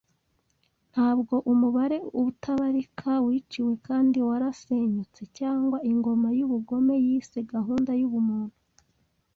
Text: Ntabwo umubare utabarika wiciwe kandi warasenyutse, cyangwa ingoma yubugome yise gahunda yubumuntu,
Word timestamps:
Ntabwo 0.91 1.35
umubare 1.51 1.97
utabarika 2.23 3.11
wiciwe 3.25 3.73
kandi 3.87 4.17
warasenyutse, 4.27 5.21
cyangwa 5.37 5.77
ingoma 5.91 6.27
yubugome 6.37 6.95
yise 7.05 7.39
gahunda 7.53 7.91
yubumuntu, 8.01 8.57